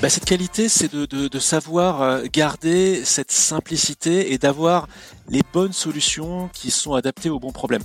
[0.00, 4.88] bah, Cette qualité, c'est de, de, de, savoir euh, garder cette simplicité et d'avoir
[5.28, 7.82] les bonnes solutions qui sont adaptées aux bons problèmes.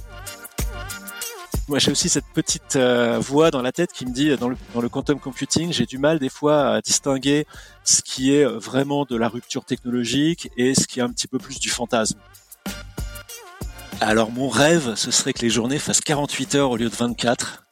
[1.68, 4.57] Moi, j'ai aussi cette petite euh, voix dans la tête qui me dit, dans le,
[4.73, 7.47] dans le quantum computing, j'ai du mal des fois à distinguer
[7.84, 11.39] ce qui est vraiment de la rupture technologique et ce qui est un petit peu
[11.39, 12.20] plus du fantasme.
[14.02, 17.62] Alors mon rêve, ce serait que les journées fassent 48 heures au lieu de 24.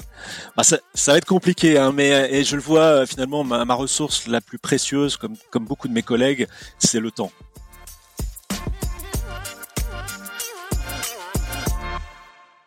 [0.56, 0.80] Bah, ça,
[1.12, 4.60] va être compliqué, hein, mais et je le vois euh, finalement, ma, ressource la plus
[4.60, 7.32] précieuse, comme, beaucoup de mes collègues, c'est le temps.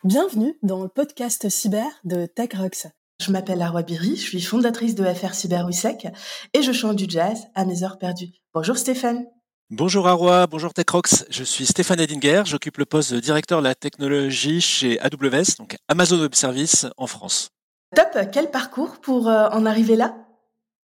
[0.05, 2.89] Bienvenue dans le podcast cyber de TechRox.
[3.21, 6.09] Je m'appelle Arwa Biri, je suis fondatrice de FR Cyber USEC
[6.53, 8.33] et je chante du jazz à mes heures perdues.
[8.53, 9.25] Bonjour Stéphane.
[9.71, 11.25] Bonjour Arwa, bonjour TechRox.
[11.31, 15.79] Je suis Stéphane Edinger, j'occupe le poste de directeur de la technologie chez AWS, donc
[15.89, 17.49] Amazon Web Services en France.
[17.97, 20.17] Top, quel parcours pour euh, en arriver là?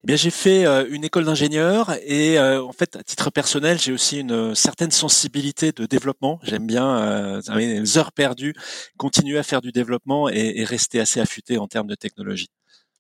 [0.04, 3.78] Eh bien, j'ai fait euh, une école d'ingénieur et euh, en fait, à titre personnel,
[3.78, 6.40] j'ai aussi une certaine sensibilité de développement.
[6.42, 8.56] J'aime bien les heures perdues,
[8.98, 12.50] continuer à faire du développement et, et rester assez affûté en termes de technologie.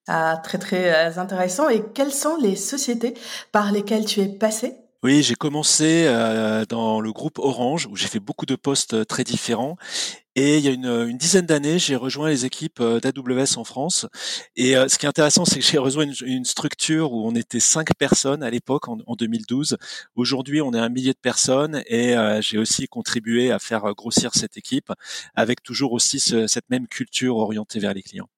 [0.08, 1.68] Ah, très très intéressant.
[1.68, 3.16] Et quelles sont les sociétés
[3.52, 4.76] par lesquelles tu es passé?
[5.04, 9.04] Oui, j'ai commencé euh, dans le groupe Orange où j'ai fait beaucoup de postes euh,
[9.04, 9.76] très différents.
[10.36, 13.66] Et il y a une, une dizaine d'années, j'ai rejoint les équipes euh, d'AWS en
[13.66, 14.08] France.
[14.56, 17.94] Et ce qui est intéressant, c'est que j'ai rejoint une, structure où on était cinq
[17.96, 19.78] personnes à l'époque, en, en, 2012.
[20.16, 24.58] Aujourd'hui, on est un millier de personnes et j'ai aussi contribué à faire grossir cette
[24.58, 24.92] équipe
[25.36, 28.30] avec toujours aussi ce, cette même culture orientée vers les clients.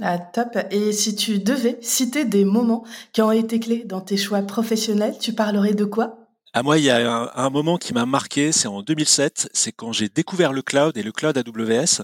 [0.00, 0.56] Ah, top.
[0.70, 5.16] Et si tu devais citer des moments qui ont été clés dans tes choix professionnels,
[5.20, 6.22] tu parlerais de quoi?
[6.54, 9.92] À moi, il y a un, moment qui m'a marqué, c'est en 2007, c'est quand
[9.92, 12.02] j'ai découvert le cloud et le cloud AWS.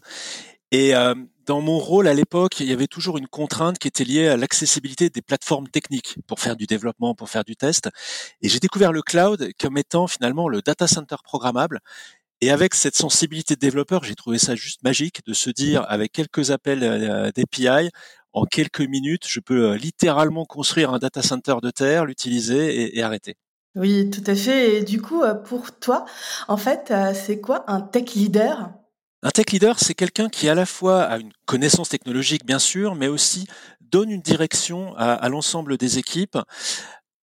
[0.71, 1.15] Et euh,
[1.47, 4.37] dans mon rôle à l'époque, il y avait toujours une contrainte qui était liée à
[4.37, 7.89] l'accessibilité des plateformes techniques pour faire du développement, pour faire du test.
[8.43, 11.81] Et j'ai découvert le cloud comme étant finalement le data center programmable.
[12.41, 16.13] Et avec cette sensibilité de développeur, j'ai trouvé ça juste magique de se dire, avec
[16.13, 17.91] quelques appels euh, d'API,
[18.33, 22.99] en quelques minutes, je peux euh, littéralement construire un data center de terre, l'utiliser et,
[22.99, 23.35] et, arrêter.
[23.75, 24.77] Oui, tout à fait.
[24.77, 26.05] Et du coup, euh, pour toi,
[26.47, 28.71] en fait, c'est quoi un tech leader?
[29.25, 32.95] Un tech leader, c'est quelqu'un qui à la fois a une connaissance technologique, bien sûr,
[32.95, 33.49] mais aussi
[33.81, 36.39] donne une direction à, à l'ensemble des équipes,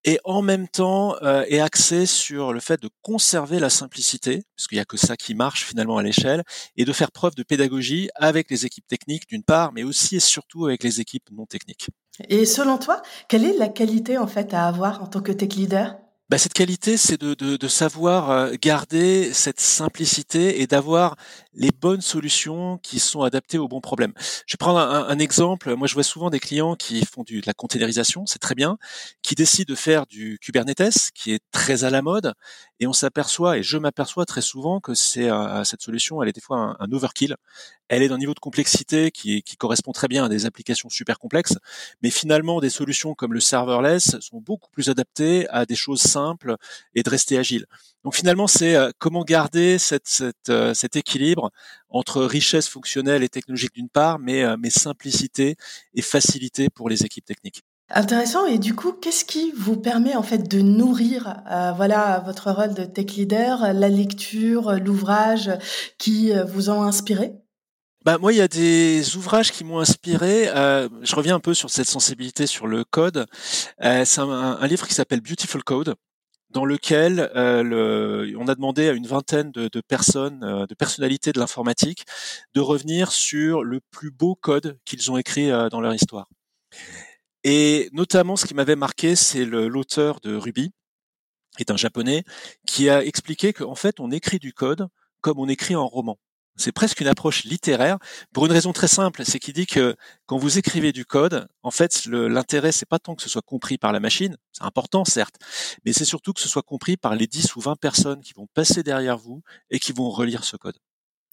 [0.06, 4.68] et en même temps euh, est axé sur le fait de conserver la simplicité, parce
[4.68, 6.44] qu'il n'y a que ça qui marche finalement à l'échelle,
[6.78, 10.20] et de faire preuve de pédagogie avec les équipes techniques d'une part, mais aussi et
[10.20, 11.90] surtout avec les équipes non techniques.
[12.30, 15.56] Et selon toi, quelle est la qualité en fait à avoir en tant que tech
[15.56, 15.98] leader?
[16.30, 21.16] Bah, cette qualité, c'est de, savoir euh, garder cette simplicité et d'avoir
[21.54, 24.14] les bonnes solutions qui sont adaptées aux bons problèmes.
[24.48, 25.76] Je vais prendre un, un exemple.
[25.76, 28.78] Moi, je vois souvent des clients qui font du, de la containerisation, c'est très bien,
[29.22, 32.34] qui décident de faire du Kubernetes, qui est très à la mode,
[32.80, 36.34] et on s'aperçoit, et je m'aperçois très souvent que c'est euh, cette solution, elle est
[36.34, 37.36] des fois un, overkill.
[37.88, 41.20] Elle est d'un niveau de complexité qui, qui, correspond très bien à des applications super
[41.20, 41.58] complexes,
[42.02, 46.56] mais finalement, des solutions comme le serverless sont beaucoup plus adaptées à des choses simples
[46.96, 47.66] et de rester agile.
[48.04, 51.52] Donc finalement, c'est euh, comment garder cette, cette, euh, cet équilibre
[51.90, 55.56] entre richesse fonctionnelle et technologique d'une part, mais, mais simplicité
[55.94, 57.64] et facilité pour les équipes techniques.
[57.90, 58.46] Intéressant.
[58.46, 62.74] Et du coup, qu'est-ce qui vous permet en fait de nourrir, euh, voilà, votre rôle
[62.74, 65.52] de tech leader, la lecture, l'ouvrage
[65.98, 67.34] qui vous ont inspiré?
[68.06, 70.48] Bah, moi, il y a des ouvrages qui m'ont inspiré.
[70.50, 73.26] Euh, je reviens un peu sur cette sensibilité sur le code.
[73.84, 75.96] Euh, c'est un, livre qui s'appelle Beautiful Code,
[76.52, 81.32] dans lequel euh, le, on a demandé à une vingtaine de, personnes, euh, de personnalités
[81.32, 82.06] de l'informatique,
[82.54, 86.30] de revenir sur le plus beau code qu'ils ont écrit euh, dans leur histoire.
[87.48, 90.72] Et notamment, ce qui m'avait marqué, c'est l'auteur de Ruby,
[91.60, 92.24] est un japonais,
[92.66, 94.88] qui a expliqué qu'en fait, on écrit du code
[95.22, 96.18] comme on écrit un roman.
[96.58, 98.00] C'est presque une approche littéraire
[98.34, 99.96] pour une raison très simple, c'est qu'il dit que
[100.26, 103.78] quand vous écrivez du code, en fait, l'intérêt c'est pas tant que ce soit compris
[103.78, 105.36] par la machine, c'est important certes,
[105.86, 108.48] mais c'est surtout que ce soit compris par les 10 ou 20 personnes qui vont
[108.56, 110.78] passer derrière vous et qui vont relire ce code.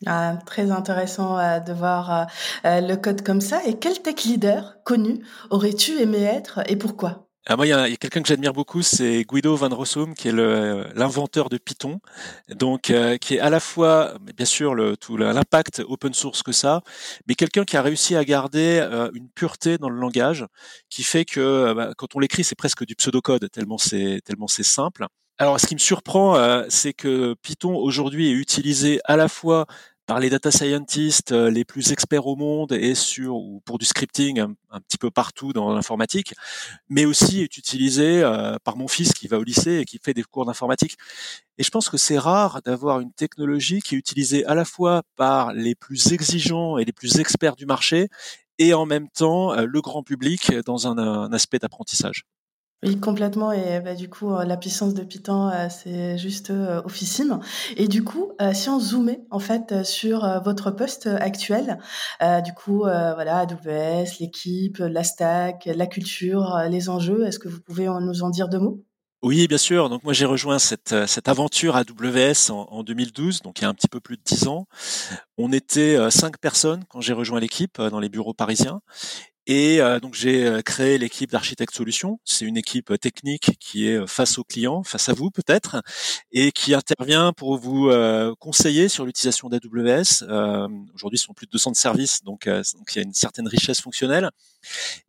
[0.06, 2.24] Ah, très intéressant euh, de voir euh,
[2.64, 3.60] euh, le code comme ça.
[3.66, 7.28] Et quel tech leader connu aurais-tu aimé être et pourquoi?
[7.46, 10.32] Ah, moi, il y a, quelqu'un que j'admire beaucoup, c'est Guido van Rossum, qui est
[10.32, 11.98] l'inventeur de Python,
[12.48, 16.82] donc qui est à la fois, bien sûr, le, tout l'impact open source que ça,
[17.26, 20.46] mais quelqu'un qui a réussi à garder une pureté dans le langage,
[20.88, 24.62] qui fait que bah, quand on l'écrit, c'est presque du pseudocode tellement c'est tellement c'est
[24.62, 25.08] simple.
[25.38, 26.36] Alors, ce qui me surprend,
[26.68, 29.66] c'est que Python aujourd'hui est utilisé à la fois
[30.12, 33.86] par les data scientists euh, les plus experts au monde et sur ou pour du
[33.86, 36.34] scripting un, petit peu partout dans l'informatique,
[36.90, 40.12] mais aussi est utilisé euh, par mon fils qui va au lycée et qui fait
[40.12, 40.98] des cours d'informatique.
[41.56, 45.00] Et je pense que c'est rare d'avoir une technologie qui est utilisée à la fois
[45.16, 48.08] par les plus exigeants et les plus experts du marché
[48.58, 52.26] et en même temps le grand public dans un aspect d'apprentissage.
[52.84, 53.52] Oui, complètement.
[53.52, 57.38] Et bah, du coup, euh, la puissance de Python, euh, c'est juste euh, officime.
[57.76, 61.78] Et du coup, si on zoomait en fait sur votre poste actuel,
[62.44, 67.86] du coup, voilà, AWS, l'équipe, la stack, la culture, les enjeux, est-ce que vous pouvez
[67.86, 68.82] nous en dire deux mots?
[69.22, 69.88] Oui, bien sûr.
[69.88, 73.74] Donc moi j'ai rejoint cette, cette aventure AWS en 2012, donc il y a un
[73.74, 74.66] petit peu plus de dix ans.
[75.38, 78.80] On était cinq personnes quand j'ai rejoint l'équipe dans les bureaux parisiens,
[79.46, 82.20] et euh, donc j'ai euh, créé l'équipe d'architectes solutions.
[82.24, 85.82] C'est une équipe euh, technique qui est face aux clients, face à vous peut-être,
[86.30, 87.90] et qui intervient pour vous
[88.38, 90.24] conseiller sur l'utilisation d'AWS.
[90.94, 93.80] Aujourd'hui, ce sont plus de 200 services, donc, donc il y a une certaine richesse
[93.80, 94.30] fonctionnelle.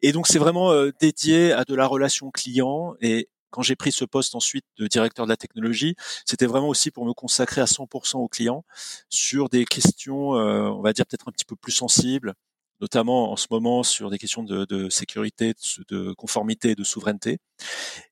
[0.01, 2.95] Et donc c'est vraiment dédié à de la relation client.
[3.01, 5.95] Et quand j'ai pris ce poste ensuite de directeur de la technologie,
[6.25, 8.65] c'était vraiment aussi pour me consacrer à 100% aux clients
[9.09, 12.33] sur des questions, on va dire peut-être un petit peu plus sensibles
[12.81, 15.53] notamment en ce moment sur des questions de, de sécurité,
[15.89, 17.39] de, conformité et de souveraineté.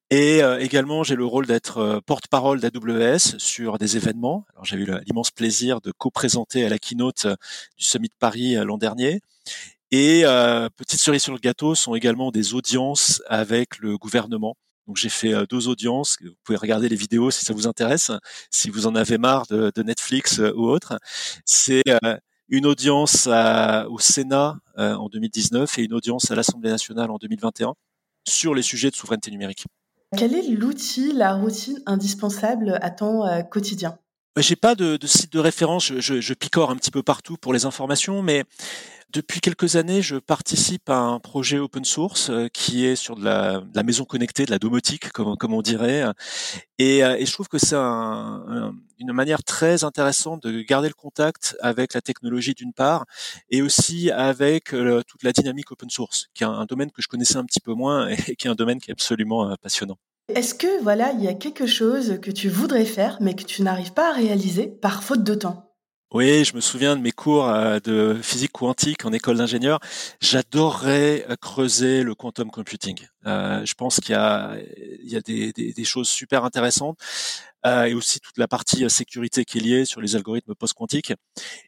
[0.10, 4.46] Et euh, également, j'ai le rôle d'être euh, porte-parole d'AWS sur des événements.
[4.54, 7.36] Alors, j'ai eu l'immense plaisir de co-présenter à la keynote euh,
[7.78, 9.22] du Summit de Paris l'an dernier.
[9.94, 10.24] Et
[10.78, 14.56] petite cerise sur le gâteau sont également des audiences avec le gouvernement.
[14.88, 16.16] Donc j'ai fait deux audiences.
[16.22, 18.10] Vous pouvez regarder les vidéos si ça vous intéresse,
[18.52, 20.98] si vous en avez marre de, de Netflix ou autre.
[21.44, 21.84] C'est
[22.52, 27.74] une audience au Sénat euh, en 2019 et une audience à l'Assemblée nationale en 2021
[28.28, 29.66] sur les sujets de souveraineté numérique.
[30.16, 33.98] Quel est l'outil, la routine indispensable à ton euh, quotidien?
[34.38, 37.66] J'ai pas de, site de référence, je, je, picore un petit peu partout pour les
[37.66, 38.46] informations, mais
[39.12, 43.24] depuis quelques années, je participe à un projet open source euh, qui est sur de
[43.24, 46.04] la, maison connectée, de la domotique, comme, on dirait.
[46.78, 50.94] Et, euh, et je trouve que c'est un, une manière très intéressante de garder le
[50.94, 53.06] contact avec la technologie d'une part,
[53.50, 57.08] et aussi avec euh, toute la dynamique open source, qui est un, domaine que je
[57.08, 59.98] connaissais un petit peu moins et qui est un domaine qui est absolument passionnant.
[60.30, 63.64] Est-ce que voilà, il y a quelque chose que tu voudrais faire mais que tu
[63.64, 65.71] n'arrives pas à réaliser par faute de temps?
[66.14, 69.80] Oui, je me souviens de mes cours euh, de physique quantique en école d'ingénieur.
[70.20, 73.08] J'adorerais euh, creuser le quantum computing.
[73.26, 76.98] Euh, je pense qu'il y a, des, choses super intéressantes
[77.66, 81.14] euh, et aussi toute la partie euh, sécurité qui est liée sur les algorithmes post-quantiques.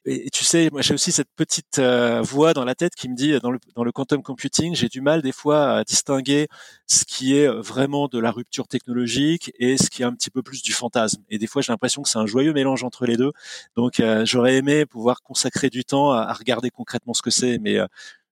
[0.05, 3.15] Et, tu sais, moi j'ai aussi cette petite euh, voix dans la tête qui me
[3.15, 6.47] dit dans le, dans le quantum computing, j'ai du mal des fois à distinguer
[6.87, 10.41] ce qui est vraiment de la rupture technologique et ce qui est un petit peu
[10.41, 11.21] plus du fantasme.
[11.29, 13.31] Et des fois j'ai l'impression que c'est un joyeux mélange entre les deux.
[13.75, 17.77] Donc j'aurais aimé pouvoir consacrer du temps à, à regarder concrètement ce que c'est, mais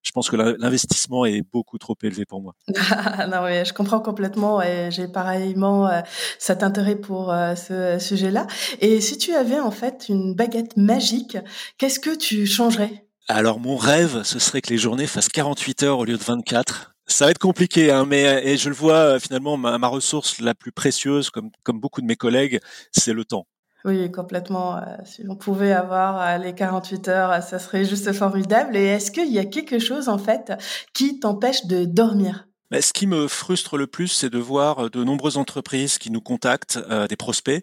[0.03, 2.55] je pense que l'investissement est beaucoup trop élevé pour moi.
[2.67, 6.01] non, oui, je comprends complètement et j'ai pareillement euh,
[6.39, 8.47] cet intérêt pour euh, ce sujet-là.
[8.79, 11.37] Et si tu avais en fait une baguette magique,
[11.77, 13.05] qu'est-ce que tu changerais?
[13.27, 16.95] Alors mon rêve, ce serait que les journées fassent 48 heures au lieu de 24.
[17.07, 20.55] Ça va être compliqué, hein, mais et je le vois finalement ma, ma ressource la
[20.55, 22.59] plus précieuse, comme comme beaucoup de mes collègues,
[22.91, 23.45] c'est le temps.
[23.83, 24.77] Oui, complètement.
[24.77, 28.77] Euh, si on pouvait avoir euh, les 48 heures, euh, ça serait juste formidable.
[28.77, 30.53] Et est-ce qu'il y a quelque chose, en fait,
[30.93, 32.47] qui t'empêche de dormir?
[32.69, 36.21] Bah, ce qui me frustre le plus, c'est de voir de nombreuses entreprises qui nous
[36.21, 37.61] contactent, des prospects,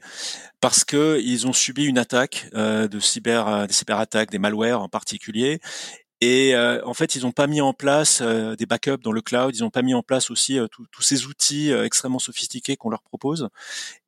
[0.60, 5.60] parce que ils ont subi une attaque de cyber, des cyberattaques, des malwares en particulier,
[6.20, 9.20] et euh, en fait, ils n'ont pas mis en place euh, des backups dans le
[9.20, 9.54] cloud.
[9.54, 13.02] Ils n'ont pas mis en place aussi euh, tous ces outils extrêmement sophistiqués qu'on leur
[13.02, 13.48] propose.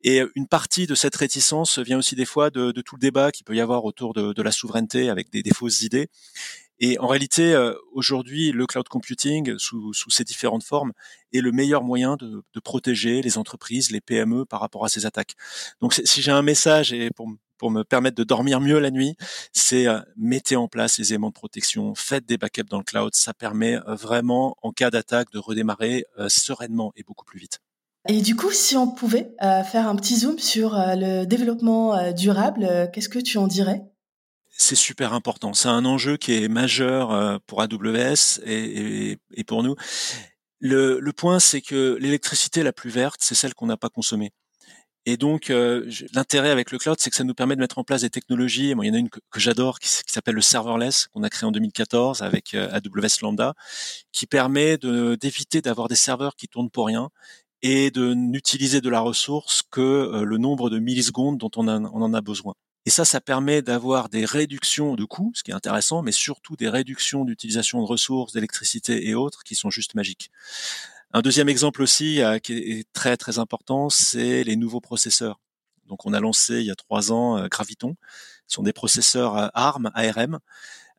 [0.03, 3.31] Et une partie de cette réticence vient aussi des fois de, de tout le débat
[3.31, 6.09] qu'il peut y avoir autour de, de la souveraineté avec des, des, fausses idées.
[6.79, 7.55] Et en réalité,
[7.93, 10.93] aujourd'hui, le cloud computing, sous, sous, ses différentes formes,
[11.31, 15.05] est le meilleur moyen de, de, protéger les entreprises, les PME par rapport à ces
[15.05, 15.35] attaques.
[15.79, 17.27] Donc, si j'ai un message, et pour
[17.61, 19.15] pour me permettre de dormir mieux la nuit,
[19.53, 23.13] c'est euh, mettez en place les éléments de protection, faites des backups dans le cloud,
[23.13, 27.59] ça permet euh, vraiment en cas d'attaque de redémarrer euh, sereinement et beaucoup plus vite.
[28.09, 33.09] Et du coup, si on pouvait faire un petit zoom sur le développement durable, qu'est-ce
[33.09, 33.83] que tu en dirais?
[34.49, 35.53] C'est super important.
[35.53, 39.75] C'est un enjeu qui est majeur pour AWS et, et pour nous.
[40.57, 44.31] Le, le point, c'est que l'électricité la plus verte, c'est celle qu'on n'a pas consommée.
[45.07, 47.83] Et donc, euh, l'intérêt avec le cloud, c'est que ça nous permet de mettre en
[47.83, 48.75] place des technologies.
[48.75, 51.47] Moi, il y en a une que, j'adore qui, s'appelle le serverless, qu'on a créé
[51.47, 53.55] en 2014 avec euh, AWS Lambda,
[54.11, 57.09] qui permet d'éviter d'avoir des serveurs qui tournent pour rien
[57.63, 62.01] et de n'utiliser de la ressource que euh, le nombre de millisecondes dont on, on
[62.01, 62.53] en a besoin.
[62.85, 66.55] Et ça, ça permet d'avoir des réductions de coûts, ce qui est intéressant, mais surtout
[66.55, 70.31] des réductions d'utilisation de ressources, d'électricité et autres qui sont juste magiques.
[71.13, 75.41] Un deuxième exemple aussi euh, qui est très très important, c'est les nouveaux processeurs.
[75.87, 77.97] Donc on a lancé il y a trois ans euh, Graviton.
[78.47, 80.39] Ce sont des processeurs euh, ARM, ARM.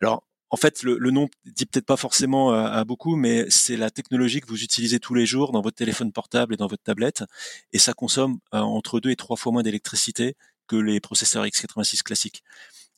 [0.02, 3.90] Alors en fait, le, le nom dit peut-être pas forcément à, beaucoup, mais c'est la
[3.90, 7.25] technologie que vous utilisez tous les jours dans votre téléphone portable et dans votre tablette,
[7.73, 12.42] et ça consomme entre deux et trois fois moins d'électricité que les processeurs x86 classiques.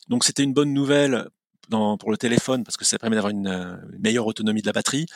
[0.09, 1.29] Donc c'était une bonne nouvelle
[1.69, 5.07] pour le téléphone parce que ça permet d'avoir une, euh, meilleure autonomie de la batterie,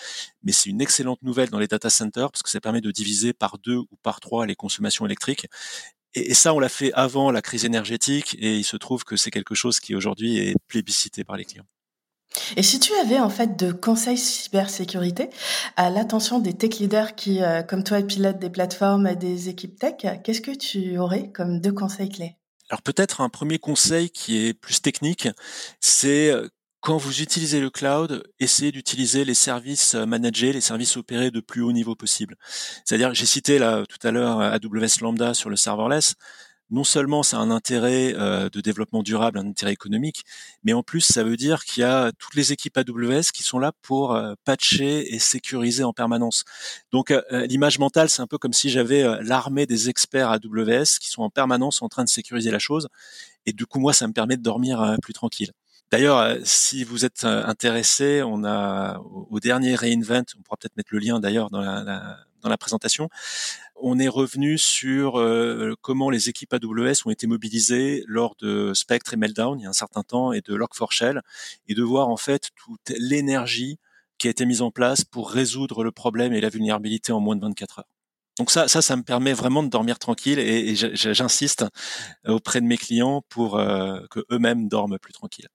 [0.43, 3.33] mais c'est une excellente nouvelle dans les data centers parce que ça permet de diviser
[3.33, 5.47] par deux ou par trois les consommations électriques.
[6.15, 9.17] Et, et ça, on l'a fait avant la crise énergétique et il se trouve que
[9.17, 11.67] c'est quelque chose qui aujourd'hui est plébiscité par les clients.
[12.57, 15.31] Et si tu avais en fait de conseils cybersécurité
[15.77, 19.79] à l'attention des tech leaders qui, euh, comme toi, pilotent des plateformes et des équipes
[19.79, 22.38] tech, qu'est-ce que tu aurais comme deux conseils clés?
[22.71, 25.29] Alors peut-être un premier conseil qui est plus technique,
[25.81, 26.49] c'est euh,
[26.81, 31.41] quand vous utilisez le cloud, essayez d'utiliser les services euh, managés, les services opérés de
[31.41, 32.37] plus haut niveau possible.
[32.85, 36.15] C'est-à-dire, j'ai cité là tout à l'heure AWS Lambda sur le serverless
[36.71, 40.25] non seulement ça a un intérêt euh, de développement durable, un intérêt économique,
[40.65, 43.59] mais en plus ça veut dire qu'il y a toutes les équipes AWS qui sont
[43.59, 46.45] là pour euh, patcher et sécuriser en permanence.
[46.93, 51.09] Donc euh, l'image mentale, c'est un peu comme si j'avais l'armée des experts AWS qui
[51.09, 52.89] sont en permanence en train de sécuriser la chose,
[53.47, 55.53] et du coup moi ça me permet de dormir plus tranquille.
[55.91, 58.99] D'ailleurs, si vous êtes intéressé, on a
[59.31, 63.09] au dernier reInvent, on pourra peut-être mettre le lien d'ailleurs dans la, dans la présentation,
[63.77, 69.15] on est revenu sur euh, comment les équipes AWS ont été mobilisées lors de Spectre
[69.15, 71.21] et Meltdown il y a un certain temps et de Log4Shell
[71.69, 73.79] et de voir en fait toute l'énergie
[74.19, 77.37] qui a été mise en place pour résoudre le problème et la vulnérabilité en moins
[77.37, 77.89] de 24 heures.
[78.39, 81.65] Donc ça, ça, ça me permet vraiment de dormir tranquille et, j'insiste
[82.27, 85.49] auprès de mes clients pour euh, que eux-mêmes dorment plus tranquille.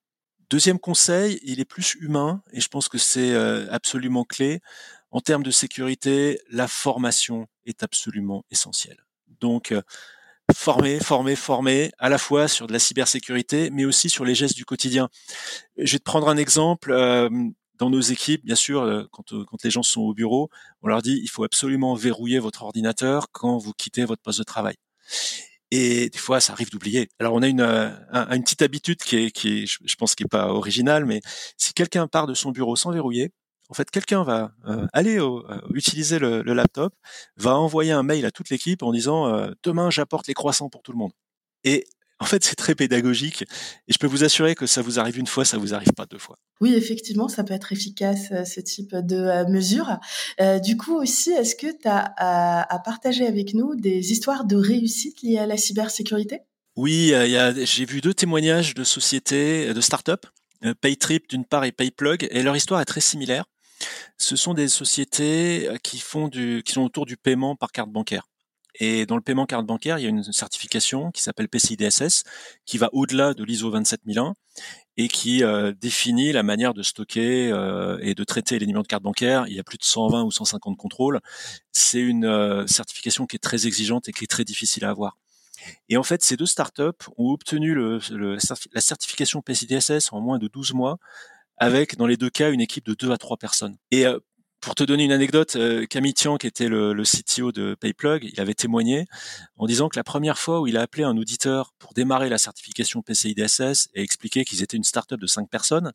[0.50, 4.60] Deuxième conseil, il est plus humain et je pense que c'est euh, absolument clé.
[5.14, 8.98] En termes de sécurité, la formation est absolument essentielle.
[9.40, 9.84] Donc, euh,
[10.52, 14.56] former, former, former, à la fois sur de la cybersécurité, mais aussi sur les gestes
[14.56, 15.10] du quotidien.
[15.78, 16.92] Je vais te prendre un exemple.
[16.92, 17.30] Euh,
[17.76, 20.50] dans nos équipes, bien sûr, euh, quand, quand les gens sont au bureau,
[20.82, 24.44] on leur dit il faut absolument verrouiller votre ordinateur quand vous quittez votre poste de
[24.44, 24.76] travail.
[25.70, 27.10] Et des fois, ça arrive d'oublier.
[27.20, 30.28] Alors, on a une, une petite habitude qui est, qui est, je pense, qui est
[30.28, 31.22] pas originale, mais
[31.58, 33.32] si quelqu'un part de son bureau sans verrouiller,
[33.70, 35.42] en fait, quelqu'un va euh, aller euh,
[35.74, 36.94] utiliser le, laptop,
[37.38, 40.82] va envoyer un mail à toute l'équipe en disant euh, demain j'apporte les croissants pour
[40.84, 41.12] tout le monde.
[41.64, 41.86] Et
[42.20, 43.42] en fait, c'est très pédagogique
[43.88, 46.06] et je peux vous assurer que ça vous arrive une fois, ça vous arrive pas
[46.06, 46.38] deux fois.
[46.62, 49.98] Oui, effectivement, ça peut être efficace ce type de mesure.
[50.64, 55.22] du coup aussi, est-ce que tu as à, partager avec nous des histoires de réussite
[55.22, 56.42] liées à la cybersécurité?
[56.76, 57.14] Oui,
[57.64, 60.26] j'ai vu deux témoignages de sociétés, de start-up,
[60.80, 63.46] PayTrip d'une part et PayPlug, et leur histoire est très similaire
[64.18, 67.90] ce sont des sociétés euh, qui font du, qui sont autour du paiement par carte
[67.90, 68.28] bancaire.
[68.80, 72.24] Et dans le paiement carte bancaire, il y a une certification qui s'appelle PCI DSS,
[72.66, 74.34] qui va au-delà de l'ISO 27001
[74.98, 78.88] et qui euh, définit la manière de stocker euh, et de traiter les numéros de
[78.88, 79.46] carte bancaire.
[79.48, 81.20] Il y a plus de 120 ou 150 contrôles.
[81.72, 85.18] C'est une certification qui est très exigeante et qui est très difficile à avoir.
[85.90, 90.48] Et en fait, ces deux startups ont obtenu la certification PCI DSS en moins de
[90.48, 90.98] 12 mois
[91.64, 93.78] avec dans les deux cas une équipe de deux à trois personnes.
[93.92, 94.20] Et euh,
[94.60, 98.30] pour te donner une anecdote, euh, Camille Tian, qui était le, le, CTO de Payplug,
[98.32, 99.06] il avait témoigné
[99.58, 102.38] en disant que la première fois où il a appelé un auditeur pour démarrer la
[102.38, 105.92] certification PCI DSS et expliquer qu'ils étaient une startup de cinq personnes,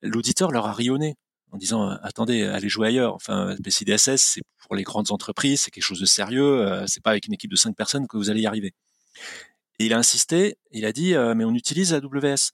[0.00, 1.16] l'auditeur leur a rionné
[1.50, 3.14] en disant euh, attendez, allez jouer ailleurs.
[3.14, 6.84] Enfin, PCI DSS, c'est pour les grandes entreprises, c'est quelque chose de sérieux.
[6.86, 8.72] c'est pas avec une équipe de cinq personnes que vous allez y arriver.
[9.78, 10.56] Et il a insisté.
[10.70, 12.52] Il a dit mais on utilise AWS.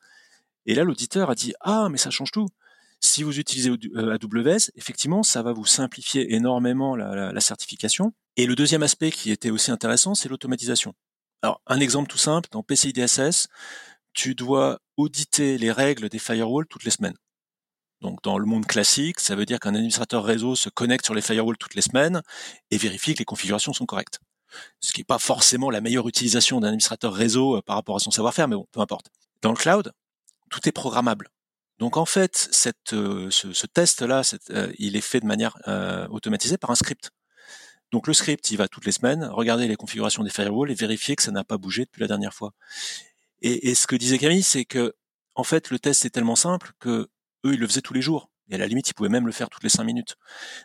[0.67, 2.49] Et là, l'auditeur a dit ah mais ça change tout.
[3.01, 8.13] Si vous utilisez AWS, effectivement, ça va vous simplifier énormément la, certification.
[8.37, 10.95] Et le deuxième aspect qui était aussi intéressant, c'est l'automatisation.
[11.43, 13.47] Alors, un exemple tout simple, dans PCI DSS,
[14.15, 17.15] tu dois auditer les règles des firewalls toutes les semaines.
[18.01, 21.23] Donc, dans le monde classique, ça veut dire qu'un administrateur réseau se connecte sur les
[21.23, 22.23] firewalls toutes les semaines
[22.73, 24.19] et vérifie que les configurations sont correctes.
[24.81, 27.99] Ce qui n'est pas forcément la meilleure utilisation d'un administrateur réseau euh, par rapport à
[28.01, 29.11] son savoir-faire, mais bon, peu importe.
[29.43, 29.93] Dans le cloud,
[30.49, 31.29] tout est programmable.
[31.79, 36.59] Donc en fait, cette, euh, ce, test-là, euh, il est fait de manière euh, automatisée
[36.59, 37.11] par un script.
[37.93, 41.17] Donc le script, il va toutes les semaines regarder les configurations des firewalls et vérifier
[41.17, 42.53] que ça n'a pas bougé depuis la dernière fois.
[43.41, 44.95] Et, et ce que disait Camille, c'est que
[45.37, 47.09] en fait, le test est tellement simple que
[47.47, 48.29] eux, ils le faisaient tous les jours.
[48.51, 50.17] Et à la limite, ils pouvaient même le faire toutes les cinq minutes.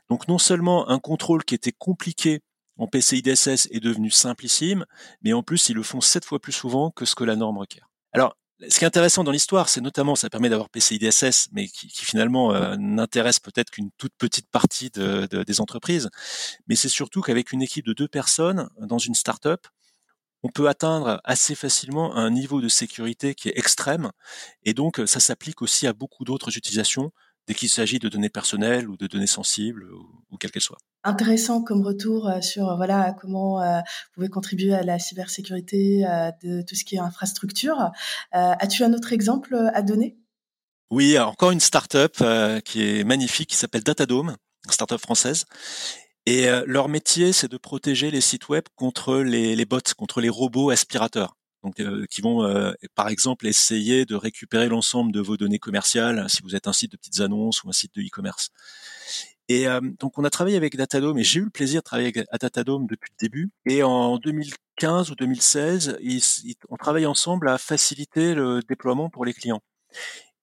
[0.10, 2.42] Donc non seulement un contrôle qui était compliqué
[2.78, 4.86] en PCI DSS est devenu simplissime,
[5.22, 7.60] mais en plus, ils le font sept fois plus souvent que ce que la norme
[7.60, 7.88] requiert.
[8.14, 8.36] Alors,
[8.70, 11.90] ce qui est intéressant dans l'histoire, c'est notamment, ça permet d'avoir PCI DSS, mais qui,
[11.90, 16.10] finalement euh, n'intéresse peut-être qu'une toute petite partie de, des entreprises.
[16.68, 19.68] Mais c'est surtout qu'avec une équipe de deux personnes dans une start-up,
[20.44, 24.12] on peut atteindre assez facilement un niveau de sécurité qui est extrême.
[24.64, 27.12] Et donc, ça s'applique aussi à beaucoup d'autres utilisations
[27.48, 30.80] dès qu'il s'agit de données personnelles ou de données sensibles ou, quelles qu'elles soient.
[31.04, 36.06] Intéressant comme retour euh, sur euh, voilà comment euh, vous pouvez contribuer à la cybersécurité
[36.44, 37.92] de tout ce qui est infrastructure.
[38.32, 40.18] As-tu un autre exemple à donner?
[40.90, 42.18] Oui, encore une start-up
[42.66, 44.36] qui est magnifique qui s'appelle Datadome,
[44.66, 45.46] une start-up française.
[46.26, 50.30] Et leur métier, c'est de protéger les sites web contre les, les bots, contre les
[50.30, 55.38] robots aspirateurs donc euh, qui vont euh, par exemple essayer de récupérer l'ensemble de vos
[55.38, 58.52] données commerciales si vous êtes un site de petites annonces ou un site de e-commerce.
[59.50, 62.12] Et euh, donc on a travaillé avec Datadome et j'ai eu le plaisir de travailler
[62.16, 63.52] avec Datadome depuis le début.
[63.66, 66.00] Et en 2015 ou 2016,
[66.70, 69.62] on travaille ensemble à faciliter le déploiement pour les clients.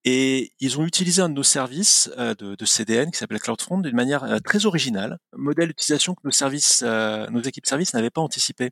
[0.04, 3.94] Et ils ont utilisé un de nos services de, de, CDN qui s'appelle CloudFront d'une
[3.94, 8.70] manière très originale, modèle d'utilisation que nos services, nos équipes services n'avaient pas anticipé.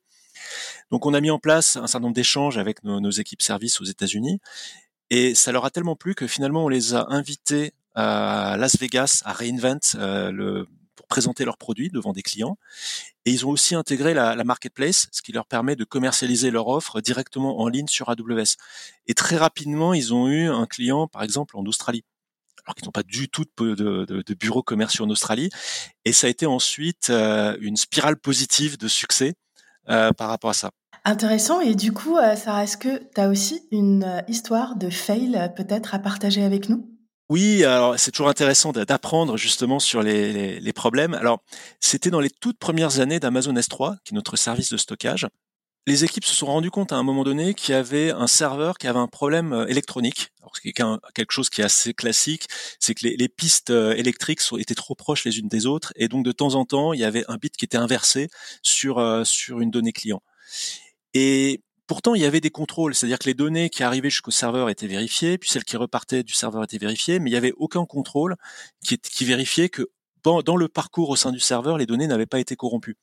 [0.91, 3.85] Donc on a mis en place un certain nombre d'échanges avec nos, équipes services aux
[3.85, 4.41] États-Unis
[5.11, 9.23] et ça leur a tellement plu que finalement on les a invités à Las Vegas
[9.25, 10.67] à Reinvent euh, le,
[10.99, 12.59] pour présenter leurs produits devant des clients.
[13.25, 16.67] Et ils ont aussi intégré la, la, marketplace, ce qui leur permet de commercialiser leur
[16.67, 18.57] offre directement en ligne sur AWS.
[19.07, 22.05] Et très rapidement, ils ont eu un client, par exemple, en Australie
[22.67, 25.49] alors qu'ils n'ont pas du tout de, de, de, bureaux commerciaux en Australie.
[26.05, 29.35] Et ça a été ensuite euh, une spirale positive de succès
[29.89, 30.71] euh, par rapport à ça.
[31.07, 31.63] Intéressant.
[31.63, 35.95] Et du coup, euh, Sarah, est-ce que tu as aussi une histoire de fail peut-être
[35.95, 36.98] à partager avec nous?
[37.31, 41.13] Oui, alors c'est toujours intéressant d'apprendre justement sur les, problèmes.
[41.15, 41.43] Alors,
[41.79, 45.27] c'était dans les toutes premières années d'Amazon S3, qui est notre service de stockage.
[45.87, 48.79] Les équipes se sont rendues compte à un moment donné qu'il y avait un serveur
[48.79, 50.33] qui avait un problème électronique.
[50.41, 52.47] Alors, ce qui est quelque chose qui est assez classique,
[52.79, 56.25] c'est que les, pistes électriques sont, étaient trop proches les unes des autres, et donc
[56.25, 58.29] de temps en temps, il y avait un bit qui était inversé
[58.63, 60.23] sur sur une donnée client.
[61.13, 64.69] Et pourtant, il y avait des contrôles, c'est-à-dire que les données qui arrivaient jusqu'au serveur
[64.69, 67.85] étaient vérifiées, puis celles qui repartaient du serveur étaient vérifiées, mais il n'y avait aucun
[67.87, 68.37] contrôle
[68.85, 69.91] qui, vérifiait que
[70.23, 72.97] dans le parcours au sein du serveur, les données n'avaient pas été corrompues.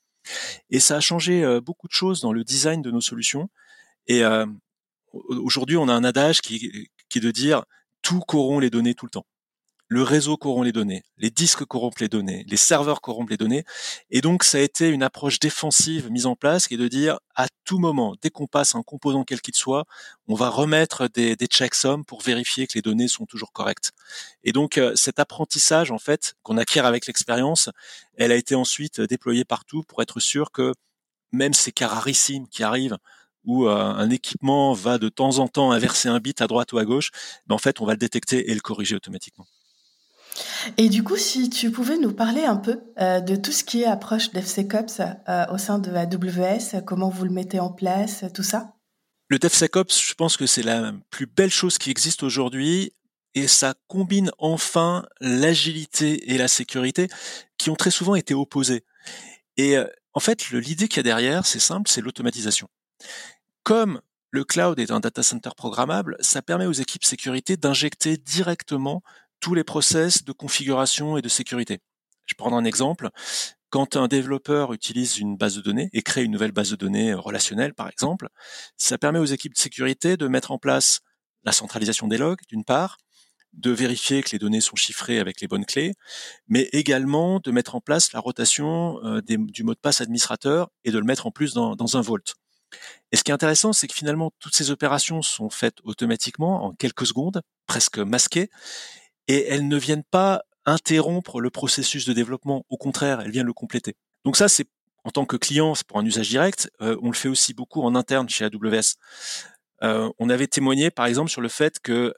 [0.69, 3.49] Et ça a changé euh, beaucoup de choses dans le design de nos solutions.
[4.07, 4.45] Et euh,
[5.11, 7.65] aujourd'hui, on a un adage qui est de dire
[8.01, 9.25] tout corrompt les données tout le temps
[9.87, 13.63] le réseau corrompt les données, les disques corrompent les données, les serveurs corrompent les données.
[14.09, 17.19] Et donc, ça a été une approche défensive mise en place qui est de dire,
[17.35, 19.85] à tout moment, dès qu'on passe un composant quel qu'il soit,
[20.27, 23.91] on va remettre des, des checksums pour vérifier que les données sont toujours correctes.
[24.43, 27.69] Et donc, euh, cet apprentissage, en fait, qu'on acquiert avec l'expérience,
[28.17, 30.73] elle a été ensuite déployée partout pour être sûr que
[31.31, 32.97] même ces cas rarissimes qui arrivent,
[33.43, 36.79] où euh, un équipement va de temps en temps inverser un bit à droite ou
[36.79, 37.11] à gauche,
[37.47, 39.45] ben en fait, on va le détecter et le corriger automatiquement.
[40.77, 43.81] Et du coup, si tu pouvais nous parler un peu euh, de tout ce qui
[43.81, 48.43] est approche DevSecOps euh, au sein de AWS, comment vous le mettez en place, tout
[48.43, 48.73] ça?
[49.27, 52.93] Le DevSecOps, je pense que c'est la plus belle chose qui existe aujourd'hui
[53.33, 57.09] et ça combine enfin l'agilité et la sécurité
[57.57, 58.83] qui ont très souvent été opposées.
[59.57, 62.69] Et euh, en fait, l'idée qu'il y a derrière, c'est simple, c'est l'automatisation.
[63.63, 69.01] Comme le cloud est un data center programmable, ça permet aux équipes sécurité d'injecter directement
[69.45, 71.77] tous les process de configuration et de sécurité.
[72.25, 73.09] Je prends un exemple.
[73.69, 77.13] Quand un développeur utilise une base de données et crée une nouvelle base de données
[77.13, 78.29] relationnelle, par exemple,
[78.75, 81.01] ça permet aux équipes de sécurité de mettre en place
[81.43, 82.97] la centralisation des logs, d'une part,
[83.53, 85.93] de vérifier que les données sont chiffrées avec les bonnes clés,
[86.47, 90.89] mais également de mettre en place la rotation euh, du mot de passe administrateur et
[90.89, 92.33] de le mettre en plus dans, dans un vault.
[93.11, 96.71] Et ce qui est intéressant, c'est que finalement, toutes ces opérations sont faites automatiquement en
[96.73, 98.49] quelques secondes, presque masquées,
[99.27, 102.65] et elles ne viennent pas interrompre le processus de développement.
[102.69, 103.95] Au contraire, elles viennent le compléter.
[104.23, 104.67] Donc ça, c'est
[105.05, 107.93] en tant que client, pour un usage direct, euh, on le fait aussi beaucoup en
[107.93, 108.95] interne chez AWS.
[109.83, 112.13] Euh, on avait témoigné, par exemple, sur le fait que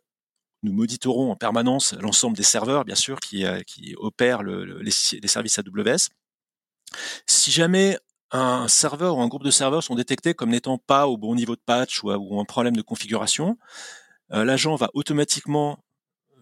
[0.64, 4.92] nous monitorons en permanence l'ensemble des serveurs, bien sûr, qui, euh, qui opèrent le, les,
[5.22, 6.08] les, services AWS.
[7.26, 8.00] Si jamais
[8.32, 11.56] un serveur ou un groupe de serveurs sont détectés comme n'étant pas au bon niveau
[11.58, 13.58] de patch ou, ou un problème de configuration,
[14.30, 15.80] l'agent va automatiquement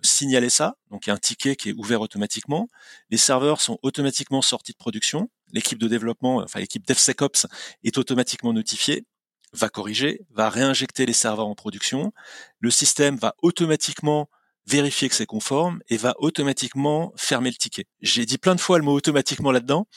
[0.06, 0.78] signaler ça.
[0.91, 2.70] Donc il y a un ticket qui est ouvert automatiquement.
[3.10, 5.30] Les serveurs sont automatiquement sortis de production.
[5.52, 7.48] L'équipe de développement, enfin l'équipe DevSecOps
[7.84, 9.06] est automatiquement notifiée,
[9.54, 12.12] va corriger, va réinjecter les serveurs en production.
[12.60, 14.30] Le système va automatiquement
[14.68, 17.86] vérifier que c'est conforme et va automatiquement fermer le ticket.
[18.02, 19.88] J'ai dit plein de fois le mot automatiquement là-dedans.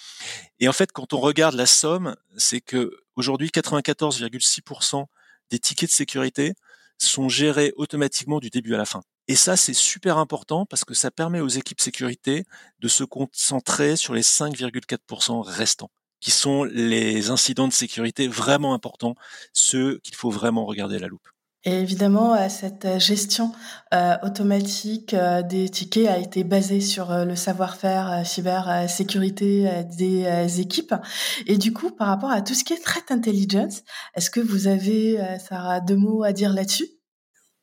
[0.60, 5.06] Et en fait, quand on regarde la somme, c'est que aujourd'hui 94,6%
[5.50, 6.52] des tickets de sécurité
[6.98, 9.02] sont gérés automatiquement du début à la fin.
[9.28, 12.44] Et ça, c'est super important parce que ça permet aux équipes sécurité
[12.80, 19.14] de se concentrer sur les 5,4% restants, qui sont les incidents de sécurité vraiment importants,
[19.52, 21.28] ceux qu'il faut vraiment regarder à la loupe.
[21.64, 23.52] Et évidemment, euh, cette gestion
[23.92, 30.94] euh, automatique euh, des tickets a été basée sur le savoir-faire cyber sécurité des équipes.
[31.46, 33.82] Et du coup, par rapport à tout ce qui est threat intelligence,
[34.14, 36.97] est-ce que vous avez, Sarah, deux mots à dire là-dessus?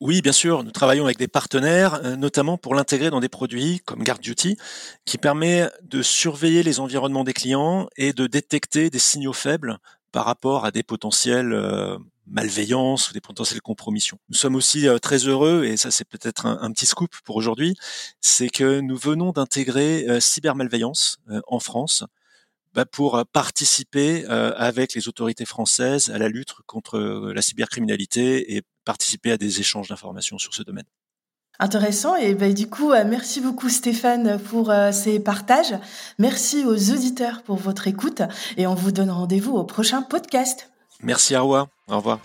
[0.00, 4.02] Oui, bien sûr, nous travaillons avec des partenaires, notamment pour l'intégrer dans des produits comme
[4.02, 4.56] GuardDuty,
[5.04, 9.78] qui permet de surveiller les environnements des clients et de détecter des signaux faibles
[10.12, 11.52] par rapport à des potentiels
[12.26, 14.18] malveillance ou des potentielles compromissions.
[14.28, 17.76] Nous sommes aussi euh, très heureux, et ça c'est peut-être un, petit scoop pour aujourd'hui,
[18.20, 22.04] c'est que nous venons d'intégrer euh, cybermalveillance euh, en France
[22.74, 29.32] bah, pour participer avec les autorités françaises à la lutte contre la cybercriminalité et participer
[29.32, 30.86] à des échanges d'informations sur ce domaine.
[31.58, 32.16] Intéressant.
[32.16, 35.74] Et ben, du coup, merci beaucoup Stéphane pour ces partages.
[36.18, 38.22] Merci aux auditeurs pour votre écoute
[38.56, 40.70] et on vous donne rendez-vous au prochain podcast.
[41.02, 41.44] Merci à
[41.88, 42.20] Au revoir.